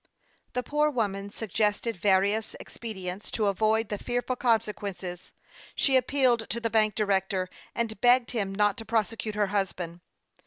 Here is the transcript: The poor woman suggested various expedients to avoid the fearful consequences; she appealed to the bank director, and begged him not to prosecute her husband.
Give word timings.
The 0.53 0.63
poor 0.63 0.89
woman 0.89 1.29
suggested 1.29 1.95
various 1.95 2.55
expedients 2.59 3.29
to 3.29 3.45
avoid 3.45 3.89
the 3.89 3.99
fearful 3.99 4.35
consequences; 4.35 5.31
she 5.75 5.95
appealed 5.95 6.49
to 6.49 6.59
the 6.59 6.71
bank 6.71 6.95
director, 6.95 7.47
and 7.75 8.01
begged 8.01 8.31
him 8.31 8.55
not 8.55 8.77
to 8.77 8.85
prosecute 8.85 9.35
her 9.35 9.47
husband. 9.53 10.01